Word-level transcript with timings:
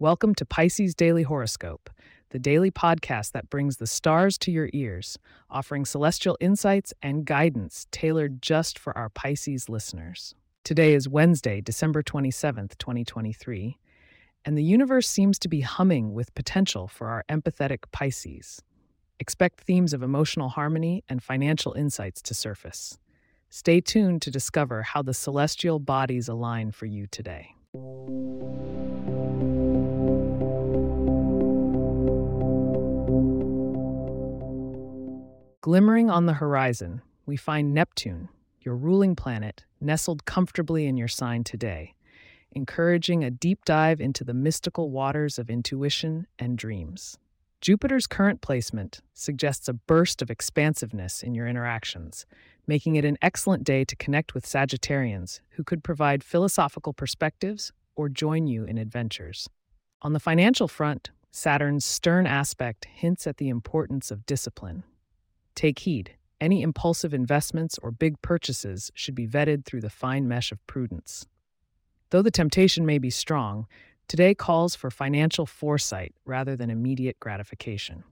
Welcome 0.00 0.36
to 0.36 0.46
Pisces 0.46 0.94
Daily 0.94 1.24
Horoscope, 1.24 1.90
the 2.30 2.38
daily 2.38 2.70
podcast 2.70 3.32
that 3.32 3.50
brings 3.50 3.78
the 3.78 3.86
stars 3.88 4.38
to 4.38 4.52
your 4.52 4.70
ears, 4.72 5.18
offering 5.50 5.84
celestial 5.84 6.36
insights 6.38 6.94
and 7.02 7.24
guidance 7.24 7.88
tailored 7.90 8.40
just 8.40 8.78
for 8.78 8.96
our 8.96 9.08
Pisces 9.08 9.68
listeners. 9.68 10.36
Today 10.62 10.94
is 10.94 11.08
Wednesday, 11.08 11.60
December 11.60 12.04
27th, 12.04 12.78
2023, 12.78 13.76
and 14.44 14.56
the 14.56 14.62
universe 14.62 15.08
seems 15.08 15.36
to 15.40 15.48
be 15.48 15.62
humming 15.62 16.14
with 16.14 16.32
potential 16.36 16.86
for 16.86 17.08
our 17.08 17.24
empathetic 17.28 17.80
Pisces. 17.90 18.62
Expect 19.18 19.62
themes 19.64 19.92
of 19.92 20.04
emotional 20.04 20.50
harmony 20.50 21.02
and 21.08 21.20
financial 21.20 21.72
insights 21.72 22.22
to 22.22 22.34
surface. 22.34 23.00
Stay 23.50 23.80
tuned 23.80 24.22
to 24.22 24.30
discover 24.30 24.82
how 24.82 25.02
the 25.02 25.12
celestial 25.12 25.80
bodies 25.80 26.28
align 26.28 26.70
for 26.70 26.86
you 26.86 27.08
today. 27.08 27.56
Glimmering 35.68 36.08
on 36.08 36.24
the 36.24 36.32
horizon, 36.32 37.02
we 37.26 37.36
find 37.36 37.74
Neptune, 37.74 38.30
your 38.62 38.74
ruling 38.74 39.14
planet, 39.14 39.66
nestled 39.82 40.24
comfortably 40.24 40.86
in 40.86 40.96
your 40.96 41.08
sign 41.08 41.44
today, 41.44 41.94
encouraging 42.52 43.22
a 43.22 43.30
deep 43.30 43.62
dive 43.66 44.00
into 44.00 44.24
the 44.24 44.32
mystical 44.32 44.88
waters 44.88 45.38
of 45.38 45.50
intuition 45.50 46.26
and 46.38 46.56
dreams. 46.56 47.18
Jupiter's 47.60 48.06
current 48.06 48.40
placement 48.40 49.02
suggests 49.12 49.68
a 49.68 49.74
burst 49.74 50.22
of 50.22 50.30
expansiveness 50.30 51.22
in 51.22 51.34
your 51.34 51.46
interactions, 51.46 52.24
making 52.66 52.96
it 52.96 53.04
an 53.04 53.18
excellent 53.20 53.62
day 53.62 53.84
to 53.84 53.96
connect 53.96 54.32
with 54.32 54.46
Sagittarians 54.46 55.40
who 55.50 55.64
could 55.64 55.84
provide 55.84 56.24
philosophical 56.24 56.94
perspectives 56.94 57.72
or 57.94 58.08
join 58.08 58.46
you 58.46 58.64
in 58.64 58.78
adventures. 58.78 59.50
On 60.00 60.14
the 60.14 60.18
financial 60.18 60.66
front, 60.66 61.10
Saturn's 61.30 61.84
stern 61.84 62.26
aspect 62.26 62.86
hints 62.86 63.26
at 63.26 63.36
the 63.36 63.50
importance 63.50 64.10
of 64.10 64.24
discipline. 64.24 64.84
Take 65.58 65.80
heed. 65.80 66.12
Any 66.40 66.62
impulsive 66.62 67.12
investments 67.12 67.80
or 67.82 67.90
big 67.90 68.22
purchases 68.22 68.92
should 68.94 69.16
be 69.16 69.26
vetted 69.26 69.64
through 69.64 69.80
the 69.80 69.90
fine 69.90 70.28
mesh 70.28 70.52
of 70.52 70.64
prudence. 70.68 71.26
Though 72.10 72.22
the 72.22 72.30
temptation 72.30 72.86
may 72.86 72.98
be 72.98 73.10
strong, 73.10 73.66
today 74.06 74.36
calls 74.36 74.76
for 74.76 74.88
financial 74.88 75.46
foresight 75.46 76.14
rather 76.24 76.54
than 76.54 76.70
immediate 76.70 77.18
gratification. 77.18 78.04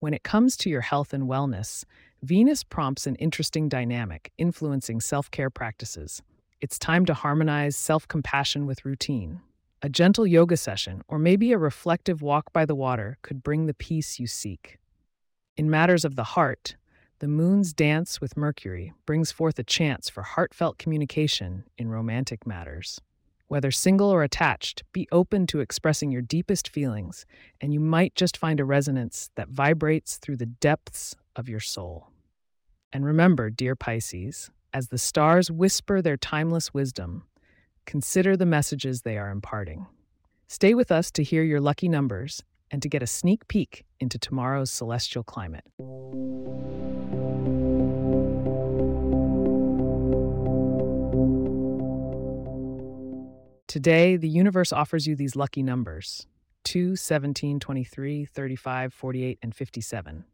When 0.00 0.14
it 0.14 0.22
comes 0.22 0.56
to 0.56 0.70
your 0.70 0.80
health 0.80 1.12
and 1.12 1.24
wellness, 1.24 1.84
Venus 2.22 2.64
prompts 2.64 3.06
an 3.06 3.16
interesting 3.16 3.68
dynamic 3.68 4.32
influencing 4.38 5.02
self 5.02 5.30
care 5.30 5.50
practices. 5.50 6.22
It's 6.62 6.78
time 6.78 7.04
to 7.04 7.12
harmonize 7.12 7.76
self 7.76 8.08
compassion 8.08 8.64
with 8.64 8.86
routine. 8.86 9.42
A 9.82 9.90
gentle 9.90 10.26
yoga 10.26 10.56
session, 10.56 11.02
or 11.08 11.18
maybe 11.18 11.52
a 11.52 11.58
reflective 11.58 12.22
walk 12.22 12.54
by 12.54 12.64
the 12.64 12.74
water, 12.74 13.18
could 13.20 13.42
bring 13.42 13.66
the 13.66 13.74
peace 13.74 14.18
you 14.18 14.26
seek. 14.26 14.78
In 15.58 15.68
matters 15.68 16.06
of 16.06 16.16
the 16.16 16.24
heart, 16.24 16.76
the 17.18 17.28
moon's 17.28 17.72
dance 17.72 18.20
with 18.20 18.36
Mercury 18.36 18.92
brings 19.06 19.32
forth 19.32 19.58
a 19.58 19.64
chance 19.64 20.10
for 20.10 20.22
heartfelt 20.22 20.76
communication 20.76 21.64
in 21.78 21.88
romantic 21.88 22.46
matters. 22.46 23.00
Whether 23.48 23.70
single 23.70 24.10
or 24.10 24.22
attached, 24.22 24.82
be 24.92 25.08
open 25.10 25.46
to 25.48 25.60
expressing 25.60 26.10
your 26.10 26.20
deepest 26.20 26.68
feelings, 26.68 27.24
and 27.60 27.72
you 27.72 27.80
might 27.80 28.14
just 28.14 28.36
find 28.36 28.60
a 28.60 28.64
resonance 28.64 29.30
that 29.36 29.48
vibrates 29.48 30.18
through 30.18 30.36
the 30.36 30.46
depths 30.46 31.14
of 31.34 31.48
your 31.48 31.60
soul. 31.60 32.08
And 32.92 33.04
remember, 33.04 33.48
dear 33.48 33.76
Pisces, 33.76 34.50
as 34.74 34.88
the 34.88 34.98
stars 34.98 35.50
whisper 35.50 36.02
their 36.02 36.18
timeless 36.18 36.74
wisdom, 36.74 37.22
consider 37.86 38.36
the 38.36 38.44
messages 38.44 39.02
they 39.02 39.16
are 39.16 39.30
imparting. 39.30 39.86
Stay 40.48 40.74
with 40.74 40.92
us 40.92 41.10
to 41.12 41.22
hear 41.22 41.42
your 41.42 41.60
lucky 41.60 41.88
numbers 41.88 42.42
and 42.70 42.82
to 42.82 42.88
get 42.88 43.02
a 43.02 43.06
sneak 43.06 43.48
peek 43.48 43.84
into 44.00 44.18
tomorrow's 44.18 44.70
celestial 44.70 45.22
climate. 45.22 45.64
Today, 53.76 54.16
the 54.16 54.26
universe 54.26 54.72
offers 54.72 55.06
you 55.06 55.14
these 55.14 55.36
lucky 55.36 55.62
numbers 55.62 56.26
2, 56.64 56.96
17, 56.96 57.60
23, 57.60 58.24
35, 58.24 58.94
48, 58.94 59.38
and 59.42 59.54
57. 59.54 60.24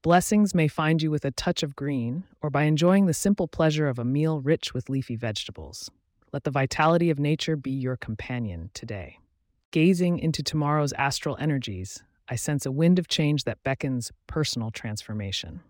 Blessings 0.00 0.54
may 0.54 0.68
find 0.68 1.02
you 1.02 1.10
with 1.10 1.26
a 1.26 1.32
touch 1.32 1.62
of 1.62 1.76
green 1.76 2.24
or 2.40 2.48
by 2.48 2.62
enjoying 2.62 3.04
the 3.04 3.12
simple 3.12 3.46
pleasure 3.46 3.88
of 3.88 3.98
a 3.98 4.06
meal 4.06 4.40
rich 4.40 4.72
with 4.72 4.88
leafy 4.88 5.16
vegetables. 5.16 5.90
Let 6.32 6.44
the 6.44 6.50
vitality 6.50 7.10
of 7.10 7.18
nature 7.18 7.56
be 7.56 7.72
your 7.72 7.98
companion 7.98 8.70
today. 8.72 9.18
Gazing 9.70 10.18
into 10.18 10.42
tomorrow's 10.42 10.94
astral 10.94 11.36
energies, 11.38 12.02
I 12.30 12.36
sense 12.36 12.64
a 12.64 12.72
wind 12.72 12.98
of 12.98 13.06
change 13.06 13.44
that 13.44 13.62
beckons 13.62 14.12
personal 14.26 14.70
transformation. 14.70 15.60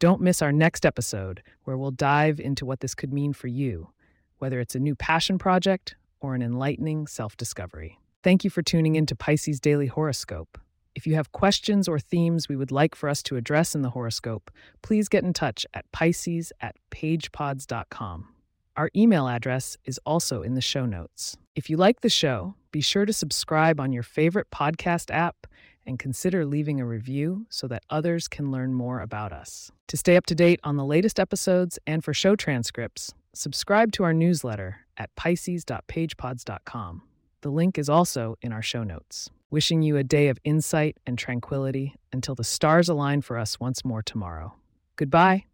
Don't 0.00 0.20
miss 0.20 0.42
our 0.42 0.50
next 0.50 0.84
episode, 0.84 1.44
where 1.62 1.78
we'll 1.78 1.92
dive 1.92 2.40
into 2.40 2.66
what 2.66 2.80
this 2.80 2.96
could 2.96 3.12
mean 3.12 3.32
for 3.32 3.46
you 3.46 3.90
whether 4.38 4.60
it's 4.60 4.74
a 4.74 4.80
new 4.80 4.94
passion 4.94 5.38
project 5.38 5.96
or 6.20 6.34
an 6.34 6.42
enlightening 6.42 7.06
self 7.06 7.36
discovery. 7.36 7.98
Thank 8.22 8.44
you 8.44 8.50
for 8.50 8.62
tuning 8.62 8.96
in 8.96 9.06
to 9.06 9.16
Pisces 9.16 9.60
Daily 9.60 9.86
Horoscope. 9.86 10.58
If 10.94 11.06
you 11.06 11.14
have 11.14 11.30
questions 11.30 11.86
or 11.86 12.00
themes 12.00 12.48
we 12.48 12.56
would 12.56 12.72
like 12.72 12.94
for 12.96 13.08
us 13.08 13.22
to 13.24 13.36
address 13.36 13.74
in 13.74 13.82
the 13.82 13.90
horoscope, 13.90 14.50
please 14.82 15.08
get 15.08 15.22
in 15.22 15.32
touch 15.32 15.64
at 15.72 15.90
pisces 15.92 16.52
at 16.60 16.74
pagepods.com. 16.90 18.28
Our 18.76 18.90
email 18.96 19.28
address 19.28 19.76
is 19.84 20.00
also 20.04 20.42
in 20.42 20.54
the 20.54 20.60
show 20.60 20.86
notes. 20.86 21.36
If 21.54 21.70
you 21.70 21.76
like 21.76 22.00
the 22.00 22.08
show, 22.08 22.54
be 22.72 22.80
sure 22.80 23.06
to 23.06 23.12
subscribe 23.12 23.80
on 23.80 23.92
your 23.92 24.02
favorite 24.02 24.50
podcast 24.50 25.12
app 25.12 25.46
and 25.86 25.98
consider 25.98 26.44
leaving 26.44 26.80
a 26.80 26.86
review 26.86 27.46
so 27.48 27.66
that 27.66 27.82
others 27.90 28.28
can 28.28 28.50
learn 28.50 28.74
more 28.74 29.00
about 29.00 29.32
us. 29.32 29.72
To 29.88 29.96
stay 29.96 30.16
up 30.16 30.26
to 30.26 30.34
date 30.34 30.60
on 30.62 30.76
the 30.76 30.84
latest 30.84 31.18
episodes 31.18 31.78
and 31.86 32.04
for 32.04 32.12
show 32.12 32.36
transcripts, 32.36 33.14
subscribe 33.32 33.90
to 33.92 34.04
our 34.04 34.12
newsletter 34.12 34.80
at 34.98 35.14
pisces.pagepods.com. 35.16 37.02
The 37.40 37.50
link 37.50 37.78
is 37.78 37.88
also 37.88 38.36
in 38.42 38.52
our 38.52 38.62
show 38.62 38.82
notes. 38.82 39.30
Wishing 39.50 39.80
you 39.82 39.96
a 39.96 40.04
day 40.04 40.28
of 40.28 40.38
insight 40.44 40.98
and 41.06 41.16
tranquility 41.16 41.94
until 42.12 42.34
the 42.34 42.44
stars 42.44 42.88
align 42.88 43.22
for 43.22 43.38
us 43.38 43.58
once 43.58 43.84
more 43.84 44.02
tomorrow. 44.02 44.54
Goodbye. 44.96 45.44